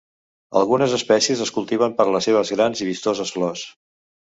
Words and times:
Algunes 0.61 0.95
espècies 0.99 1.43
es 1.45 1.51
cultiven 1.59 1.95
per 2.01 2.09
les 2.17 2.29
seves 2.29 2.55
grans 2.57 2.85
i 2.87 2.91
vistoses 2.91 3.37
flors. 3.39 3.71